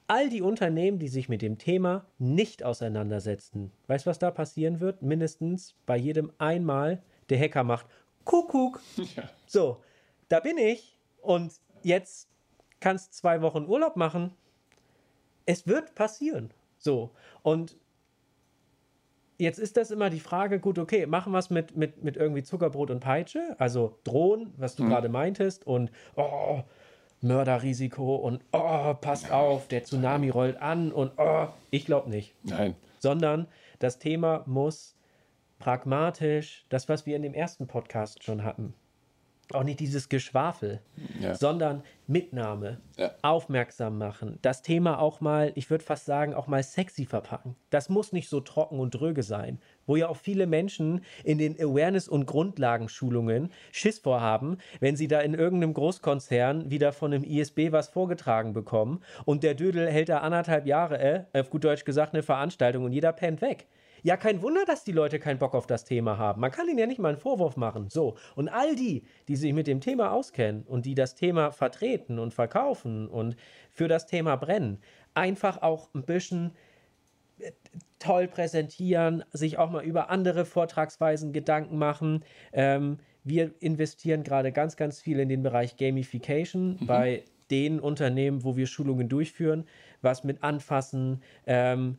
[0.06, 4.80] all die Unternehmen, die sich mit dem Thema nicht auseinandersetzen, weißt du, was da passieren
[4.80, 5.02] wird?
[5.02, 7.86] Mindestens bei jedem einmal der Hacker macht
[8.24, 8.80] Kuckuck.
[9.16, 9.28] Ja.
[9.46, 9.82] So,
[10.28, 12.28] da bin ich und jetzt
[12.80, 14.32] kannst zwei Wochen Urlaub machen
[15.46, 16.52] es wird passieren.
[16.78, 17.10] So.
[17.42, 17.76] Und
[19.38, 22.42] jetzt ist das immer die Frage, gut, okay, machen wir es mit, mit, mit irgendwie
[22.42, 24.90] Zuckerbrot und Peitsche, also drohen, was du mhm.
[24.90, 26.62] gerade meintest, und oh,
[27.22, 32.34] Mörderrisiko und oh, passt auf, der Tsunami rollt an und oh, ich glaube nicht.
[32.42, 32.74] Nein.
[32.98, 33.46] Sondern
[33.78, 34.96] das Thema muss
[35.58, 38.74] pragmatisch, das, was wir in dem ersten Podcast schon hatten,
[39.52, 40.80] auch nicht dieses Geschwafel,
[41.20, 41.34] ja.
[41.34, 43.12] sondern Mitnahme, ja.
[43.22, 47.56] aufmerksam machen, das Thema auch mal, ich würde fast sagen, auch mal sexy verpacken.
[47.70, 51.58] Das muss nicht so trocken und dröge sein, wo ja auch viele Menschen in den
[51.58, 57.72] Awareness- und Grundlagenschulungen Schiss vorhaben, wenn sie da in irgendeinem Großkonzern wieder von einem ISB
[57.72, 62.14] was vorgetragen bekommen und der Dödel hält da anderthalb Jahre, äh, auf gut Deutsch gesagt,
[62.14, 63.66] eine Veranstaltung und jeder pennt weg.
[64.06, 66.40] Ja, kein Wunder, dass die Leute keinen Bock auf das Thema haben.
[66.40, 67.88] Man kann ihnen ja nicht mal einen Vorwurf machen.
[67.88, 68.16] So.
[68.36, 72.32] Und all die, die sich mit dem Thema auskennen und die das Thema vertreten und
[72.32, 73.34] verkaufen und
[73.72, 74.78] für das Thema brennen,
[75.14, 76.52] einfach auch ein bisschen
[77.40, 77.50] äh,
[77.98, 82.22] toll präsentieren, sich auch mal über andere Vortragsweisen Gedanken machen.
[82.52, 86.86] Ähm, wir investieren gerade ganz, ganz viel in den Bereich Gamification mhm.
[86.86, 89.64] bei den Unternehmen, wo wir Schulungen durchführen,
[90.00, 91.98] was mit Anfassen, ähm,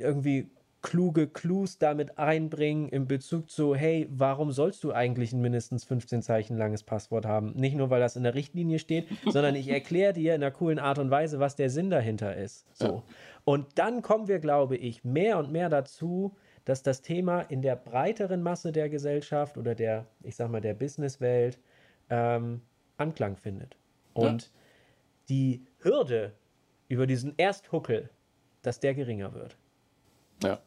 [0.00, 0.48] irgendwie
[0.86, 6.22] kluge Clues damit einbringen in Bezug zu, hey, warum sollst du eigentlich ein mindestens 15
[6.22, 7.54] Zeichen langes Passwort haben?
[7.56, 10.78] Nicht nur, weil das in der Richtlinie steht, sondern ich erkläre dir in einer coolen
[10.78, 12.66] Art und Weise, was der Sinn dahinter ist.
[12.72, 12.86] So.
[12.86, 13.02] Ja.
[13.44, 17.74] Und dann kommen wir, glaube ich, mehr und mehr dazu, dass das Thema in der
[17.74, 21.58] breiteren Masse der Gesellschaft oder der, ich sag mal, der Businesswelt
[22.10, 22.60] ähm,
[22.96, 23.76] Anklang findet.
[24.14, 24.48] Und ja.
[25.30, 26.32] die Hürde
[26.86, 28.08] über diesen Ersthuckel,
[28.62, 29.56] dass der geringer wird.
[30.44, 30.60] Ja.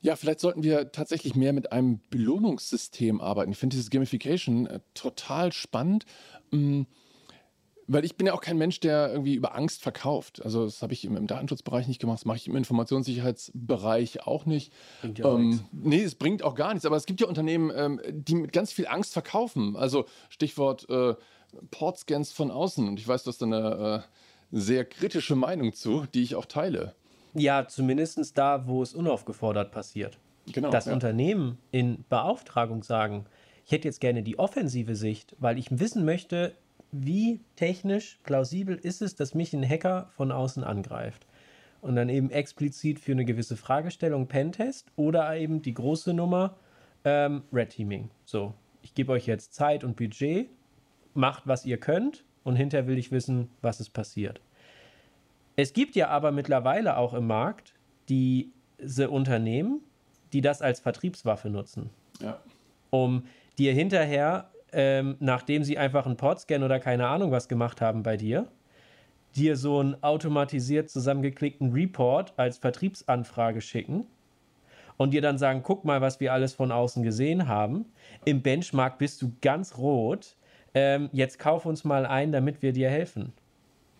[0.00, 3.52] Ja, vielleicht sollten wir tatsächlich mehr mit einem Belohnungssystem arbeiten.
[3.52, 6.04] Ich finde dieses Gamification äh, total spannend.
[6.52, 6.86] Ähm,
[7.88, 10.42] weil ich bin ja auch kein Mensch, der irgendwie über Angst verkauft.
[10.44, 14.44] Also das habe ich im, im, Datenschutzbereich nicht gemacht, das mache ich im Informationssicherheitsbereich auch
[14.44, 14.72] nicht.
[15.00, 16.84] Bringt ja ähm, nee, es bringt auch gar nichts.
[16.84, 19.76] Aber es gibt ja Unternehmen, ähm, die mit ganz viel Angst verkaufen.
[19.76, 21.14] Also Stichwort äh,
[21.70, 22.86] Portscans von außen.
[22.88, 26.46] Und ich weiß, du hast da eine äh, sehr kritische Meinung zu, die ich auch
[26.46, 26.94] teile.
[27.36, 30.18] Ja, zumindest da, wo es unaufgefordert passiert.
[30.52, 30.92] Genau, das ja.
[30.92, 33.26] Unternehmen in Beauftragung sagen,
[33.64, 36.54] ich hätte jetzt gerne die offensive Sicht, weil ich wissen möchte,
[36.92, 41.26] wie technisch plausibel ist es, dass mich ein Hacker von außen angreift.
[41.82, 46.56] Und dann eben explizit für eine gewisse Fragestellung Pentest oder eben die große Nummer
[47.04, 48.10] ähm, Red Teaming.
[48.24, 50.48] So, ich gebe euch jetzt Zeit und Budget,
[51.12, 54.40] macht was ihr könnt und hinterher will ich wissen, was ist passiert.
[55.56, 57.74] Es gibt ja aber mittlerweile auch im Markt
[58.08, 59.80] diese Unternehmen,
[60.32, 61.90] die das als Vertriebswaffe nutzen.
[62.20, 62.40] Ja.
[62.90, 63.24] Um
[63.58, 68.16] dir hinterher ähm, nachdem sie einfach einen Portscan oder keine Ahnung was gemacht haben bei
[68.16, 68.46] dir,
[69.34, 74.06] dir so einen automatisiert zusammengeklickten Report als Vertriebsanfrage schicken
[74.96, 77.86] und dir dann sagen, guck mal, was wir alles von außen gesehen haben.
[78.24, 80.36] Im Benchmark bist du ganz rot.
[80.74, 83.32] Ähm, jetzt kauf uns mal ein, damit wir dir helfen.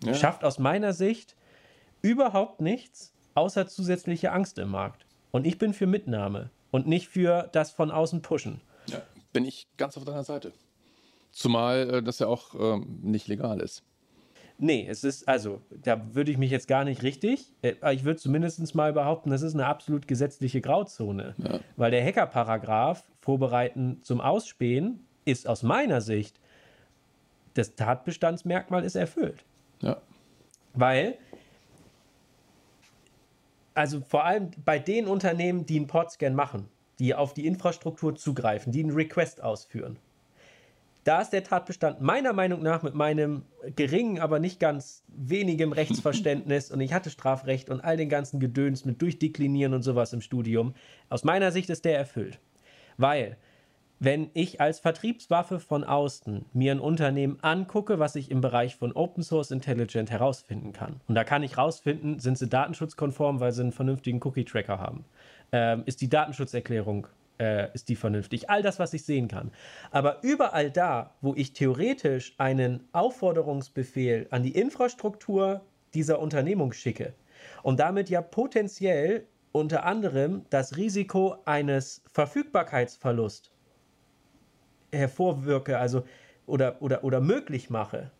[0.03, 0.13] Ja.
[0.13, 1.35] Schafft aus meiner Sicht
[2.01, 5.05] überhaupt nichts, außer zusätzliche Angst im Markt.
[5.31, 8.61] Und ich bin für Mitnahme und nicht für das von außen pushen.
[8.87, 9.01] Ja,
[9.33, 10.51] bin ich ganz auf deiner Seite.
[11.31, 13.83] Zumal äh, das ja auch ähm, nicht legal ist.
[14.59, 18.19] Nee, es ist, also, da würde ich mich jetzt gar nicht richtig, äh, ich würde
[18.19, 21.35] zumindest mal behaupten, das ist eine absolut gesetzliche Grauzone.
[21.37, 21.59] Ja.
[21.75, 26.39] Weil der Hacker-Paragraph, vorbereiten zum Ausspähen, ist aus meiner Sicht,
[27.53, 29.43] das Tatbestandsmerkmal ist erfüllt.
[29.81, 30.01] Ja.
[30.73, 31.17] Weil,
[33.77, 36.67] also vor allem bei den Unternehmen, die einen Portscan machen,
[36.99, 39.97] die auf die Infrastruktur zugreifen, die einen Request ausführen,
[41.03, 43.43] da ist der Tatbestand meiner Meinung nach mit meinem
[43.77, 48.83] geringen, aber nicht ganz wenigem Rechtsverständnis und ich hatte Strafrecht und all den ganzen Gedöns
[48.83, 50.73] mit Durchdeklinieren und sowas im Studium.
[51.07, 52.39] Aus meiner Sicht ist der erfüllt.
[52.97, 53.37] Weil,
[53.99, 58.91] wenn ich als Vertriebswaffe von außen mir ein Unternehmen angucke, was ich im Bereich von
[58.91, 63.61] Open Source Intelligent herausfinden kann, und da kann ich herausfinden, sind sie datenschutzkonform, weil sie
[63.61, 65.05] einen vernünftigen Cookie-Tracker haben,
[65.51, 67.07] ähm, ist die Datenschutzerklärung
[67.39, 68.49] äh, ist die vernünftig.
[68.49, 69.51] All das, was ich sehen kann.
[69.91, 75.61] Aber überall da, wo ich theoretisch einen Aufforderungsbefehl an die Infrastruktur
[75.93, 77.13] dieser Unternehmung schicke
[77.63, 83.51] und damit ja potenziell unter anderem das Risiko eines Verfügbarkeitsverlusts
[84.91, 86.03] hervorwirke, also
[86.45, 88.11] oder, oder, oder möglich mache,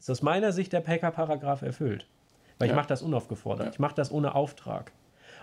[0.00, 2.06] ist aus meiner Sicht der Packer-Paragraph erfüllt.
[2.58, 2.74] Weil ja.
[2.74, 3.66] ich mache das unaufgefordert.
[3.66, 3.72] Ja.
[3.72, 4.92] Ich mache das ohne Auftrag.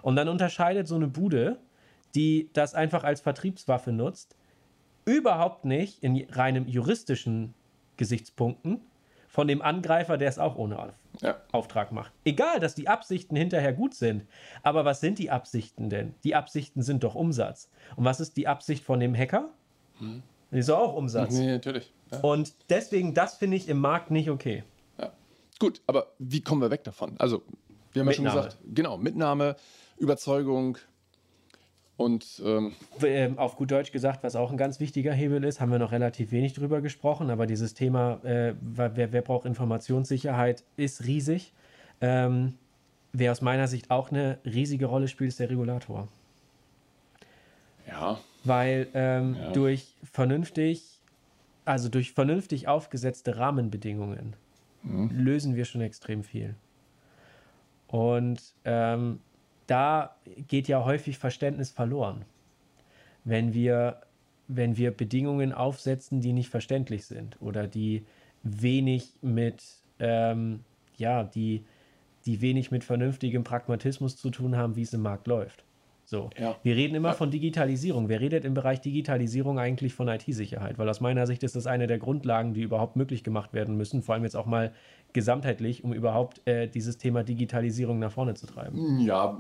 [0.02, 1.58] Und dann unterscheidet so eine Bude
[2.16, 4.36] die das einfach als Vertriebswaffe nutzt,
[5.06, 7.54] überhaupt nicht in reinem juristischen
[7.98, 8.82] Gesichtspunkten
[9.28, 11.38] von dem Angreifer, der es auch ohne Auf ja.
[11.52, 12.12] Auftrag macht.
[12.26, 14.26] Egal, dass die Absichten hinterher gut sind,
[14.64, 16.16] aber was sind die Absichten denn?
[16.24, 17.70] Die Absichten sind doch Umsatz.
[17.96, 19.50] Und was ist die Absicht von dem Hacker?
[20.00, 20.24] Hm.
[20.52, 21.34] Die ist auch Umsatz.
[21.34, 21.94] Nee, natürlich.
[22.12, 22.20] Ja.
[22.20, 24.64] Und deswegen, das finde ich im Markt nicht okay.
[24.98, 25.12] Ja.
[25.60, 27.16] Gut, aber wie kommen wir weg davon?
[27.20, 27.44] Also,
[27.92, 28.12] wir haben Mitnahme.
[28.12, 29.56] ja schon gesagt, genau, Mitnahme,
[29.98, 30.78] Überzeugung,
[32.00, 32.72] und ähm,
[33.04, 35.92] ähm, auf gut Deutsch gesagt, was auch ein ganz wichtiger Hebel ist, haben wir noch
[35.92, 41.52] relativ wenig drüber gesprochen, aber dieses Thema, äh, wer, wer, braucht Informationssicherheit, ist riesig.
[42.00, 42.54] Ähm,
[43.12, 46.08] wer aus meiner Sicht auch eine riesige Rolle spielt, ist der Regulator.
[47.86, 48.18] Ja.
[48.44, 49.52] Weil ähm, ja.
[49.52, 51.02] durch vernünftig,
[51.66, 54.36] also durch vernünftig aufgesetzte Rahmenbedingungen
[54.84, 55.10] mhm.
[55.12, 56.56] lösen wir schon extrem viel.
[57.88, 59.20] Und ähm,
[59.68, 60.16] da
[60.48, 62.24] geht ja häufig Verständnis verloren.
[63.24, 64.02] Wenn wir,
[64.48, 68.06] wenn wir Bedingungen aufsetzen, die nicht verständlich sind oder die
[68.44, 69.64] wenig mit,
[70.00, 70.64] ähm,
[70.98, 71.66] ja, die,
[72.26, 75.64] die wenig mit vernünftigem Pragmatismus zu tun haben, wie es im Markt läuft.
[76.10, 76.32] So.
[76.40, 76.56] Ja.
[76.64, 77.14] Wir reden immer ja.
[77.14, 78.10] von Digitalisierung.
[78.10, 80.80] Wer redet im Bereich Digitalisierung eigentlich von IT-Sicherheit?
[80.80, 84.02] Weil aus meiner Sicht ist das eine der Grundlagen, die überhaupt möglich gemacht werden müssen,
[84.02, 84.74] vor allem jetzt auch mal
[85.14, 89.00] gesamtheitlich, um überhaupt äh, dieses Thema Digitalisierung nach vorne zu treiben.
[89.02, 89.38] Ja,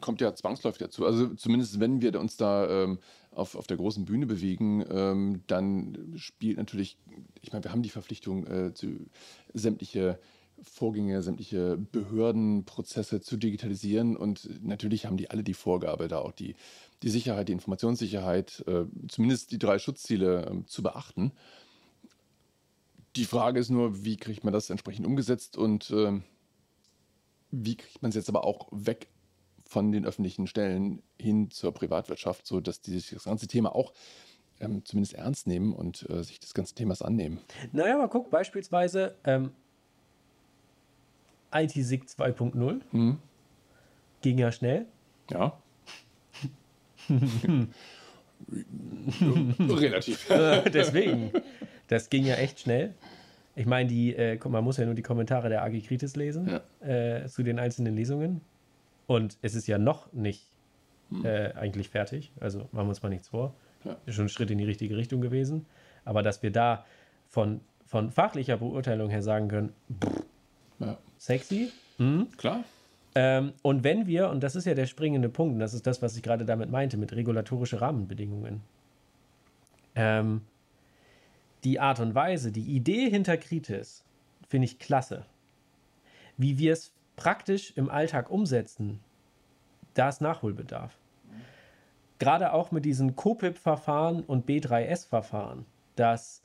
[0.00, 1.06] kommt ja zwangsläufig dazu.
[1.06, 2.98] Also zumindest wenn wir uns da ähm,
[3.30, 6.98] auf, auf der großen Bühne bewegen, ähm, dann spielt natürlich,
[7.42, 9.06] ich meine, wir haben die Verpflichtung äh, zu
[9.54, 10.18] sämtliche
[10.62, 14.16] Vorgänge, sämtliche Behördenprozesse zu digitalisieren.
[14.16, 16.54] Und natürlich haben die alle die Vorgabe, da auch die,
[17.02, 21.32] die Sicherheit, die Informationssicherheit, äh, zumindest die drei Schutzziele äh, zu beachten.
[23.16, 26.20] Die Frage ist nur, wie kriegt man das entsprechend umgesetzt und äh,
[27.50, 29.08] wie kriegt man es jetzt aber auch weg
[29.64, 33.92] von den öffentlichen Stellen hin zur Privatwirtschaft, sodass die sich das ganze Thema auch
[34.60, 37.40] ähm, zumindest ernst nehmen und äh, sich des ganzen Themas annehmen.
[37.72, 39.52] Naja, aber guck, beispielsweise ähm,
[41.52, 42.80] IT-SIG 2.0.
[42.92, 43.18] Mhm.
[44.22, 44.86] Ging ja schnell.
[45.30, 45.58] Ja.
[49.60, 50.28] Relativ.
[50.72, 51.32] Deswegen.
[51.88, 52.94] Das ging ja echt schnell.
[53.56, 56.60] Ich meine, die, äh, man muss ja nur die Kommentare der AG Kritis lesen ja.
[56.86, 58.40] äh, zu den einzelnen Lesungen.
[59.06, 60.44] Und es ist ja noch nicht
[61.10, 61.24] hm.
[61.24, 62.30] äh, eigentlich fertig.
[62.38, 63.54] Also machen wir uns mal nichts vor.
[63.84, 63.96] Ja.
[64.06, 65.66] Ist schon ein Schritt in die richtige Richtung gewesen.
[66.04, 66.84] Aber dass wir da
[67.28, 69.72] von, von fachlicher Beurteilung her sagen können,
[70.04, 70.22] pff,
[70.78, 70.98] ja.
[71.18, 71.72] Sexy.
[71.98, 72.28] Mhm.
[72.36, 72.64] Klar.
[73.14, 76.02] Ähm, und wenn wir, und das ist ja der springende Punkt, und das ist das,
[76.02, 78.62] was ich gerade damit meinte, mit regulatorische Rahmenbedingungen.
[79.94, 80.42] Ähm,
[81.64, 84.04] die Art und Weise, die Idee hinter Kritis,
[84.48, 85.24] finde ich klasse.
[86.36, 89.00] Wie wir es praktisch im Alltag umsetzen,
[89.94, 90.96] da ist Nachholbedarf.
[92.20, 96.42] Gerade auch mit diesen COPIP-Verfahren und B3S-Verfahren, dass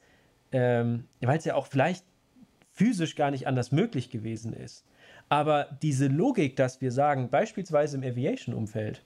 [0.53, 2.05] ähm, weil es ja auch vielleicht
[2.73, 4.86] physisch gar nicht anders möglich gewesen ist.
[5.29, 9.03] Aber diese Logik, dass wir sagen, beispielsweise im Aviation-Umfeld,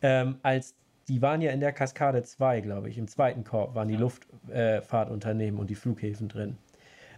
[0.00, 0.74] ähm, als
[1.08, 5.58] die waren ja in der Kaskade 2, glaube ich, im zweiten Korb waren die Luftfahrtunternehmen
[5.58, 6.56] und die Flughäfen drin.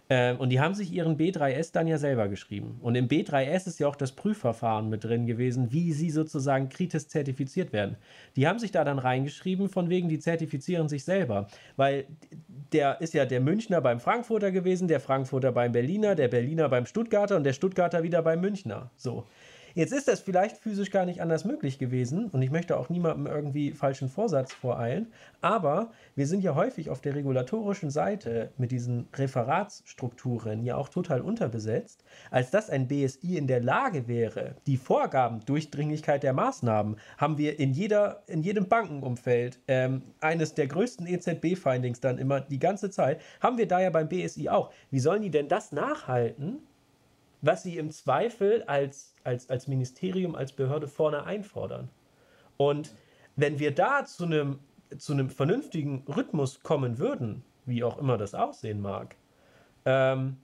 [0.09, 2.79] Ähm, und die haben sich ihren B3S dann ja selber geschrieben.
[2.81, 7.07] Und im B3S ist ja auch das Prüfverfahren mit drin gewesen, wie sie sozusagen kritisch
[7.07, 7.97] zertifiziert werden.
[8.35, 11.47] Die haben sich da dann reingeschrieben, von wegen, die zertifizieren sich selber.
[11.75, 12.05] Weil
[12.71, 16.85] der ist ja der Münchner beim Frankfurter gewesen, der Frankfurter beim Berliner, der Berliner beim
[16.85, 18.91] Stuttgarter und der Stuttgarter wieder beim Münchner.
[18.97, 19.25] So.
[19.75, 23.27] Jetzt ist das vielleicht physisch gar nicht anders möglich gewesen und ich möchte auch niemandem
[23.27, 25.11] irgendwie falschen Vorsatz voreilen,
[25.41, 31.19] aber wir sind ja häufig auf der regulatorischen Seite mit diesen Referatsstrukturen ja auch total
[31.19, 37.37] unterbesetzt, als dass ein BSI in der Lage wäre, die Vorgaben, Durchdringlichkeit der Maßnahmen, haben
[37.37, 42.91] wir in, jeder, in jedem Bankenumfeld ähm, eines der größten EZB-Findings dann immer die ganze
[42.91, 44.71] Zeit, haben wir da ja beim BSI auch.
[44.89, 46.59] Wie sollen die denn das nachhalten?
[47.45, 51.89] Was sie im Zweifel als, als, als Ministerium, als Behörde vorne einfordern.
[52.57, 52.93] Und
[53.35, 54.59] wenn wir da zu einem,
[54.97, 59.15] zu einem vernünftigen Rhythmus kommen würden, wie auch immer das aussehen mag,
[59.85, 60.37] ähm,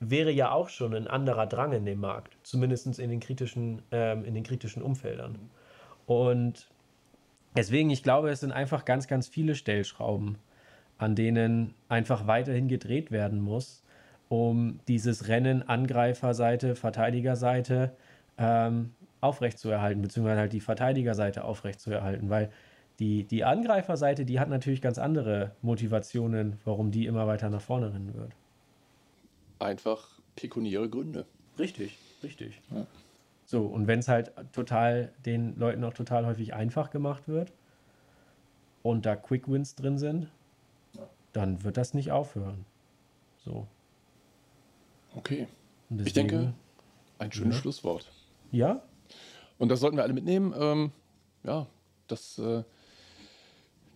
[0.00, 4.24] wäre ja auch schon ein anderer Drang in dem Markt, zumindest in den kritischen, ähm,
[4.24, 5.38] in den kritischen Umfeldern.
[6.06, 6.68] Und
[7.56, 10.38] deswegen, ich glaube, es sind einfach ganz, ganz viele Stellschrauben,
[10.98, 13.82] an denen einfach weiterhin gedreht werden muss,
[14.28, 17.92] um dieses Rennen Angreiferseite, Verteidigerseite
[18.38, 22.50] ähm, aufrechtzuerhalten, beziehungsweise halt die Verteidigerseite aufrechtzuerhalten, weil
[22.98, 27.92] die, die Angreiferseite, die hat natürlich ganz andere Motivationen, warum die immer weiter nach vorne
[27.92, 28.32] rennen wird.
[29.58, 31.26] Einfach pekuniäre Gründe.
[31.58, 32.60] Richtig, richtig.
[32.70, 32.86] Ja.
[33.44, 37.52] So, und wenn es halt total den Leuten auch total häufig einfach gemacht wird
[38.82, 40.28] und da Quick Wins drin sind,
[41.32, 42.64] dann wird das nicht aufhören.
[43.44, 43.66] So.
[45.16, 45.48] Okay.
[45.88, 46.54] Deswegen, ich denke,
[47.18, 47.62] ein schönes ja.
[47.62, 48.12] Schlusswort.
[48.52, 48.82] Ja.
[49.58, 50.54] Und das sollten wir alle mitnehmen.
[50.56, 50.92] Ähm,
[51.42, 51.66] ja,
[52.06, 52.62] dass äh,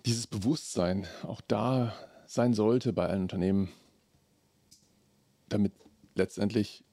[0.07, 1.95] dieses Bewusstsein auch da
[2.27, 3.71] sein sollte bei allen Unternehmen,
[5.49, 5.73] damit
[6.15, 6.85] letztendlich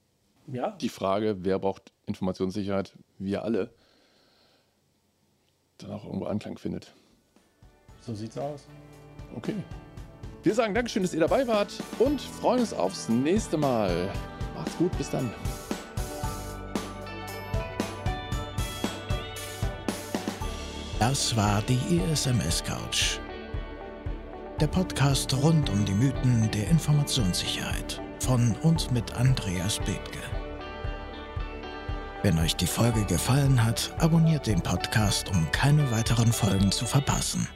[0.46, 0.72] ja.
[0.72, 3.72] die Frage, wer braucht Informationssicherheit, wir alle,
[5.78, 6.92] dann auch irgendwo Anklang findet.
[8.00, 8.66] So sieht's aus.
[9.36, 9.54] Okay.
[10.44, 14.08] Wir sagen Dankeschön, dass ihr dabei wart und freuen uns aufs nächste Mal.
[14.54, 15.30] Macht's gut, bis dann.
[21.00, 21.78] Das war die
[22.12, 23.18] ISMS Couch.
[24.60, 30.18] Der Podcast rund um die Mythen der Informationssicherheit von und mit Andreas Bethke.
[32.22, 37.48] Wenn euch die Folge gefallen hat, abonniert den Podcast, um keine weiteren Folgen zu verpassen.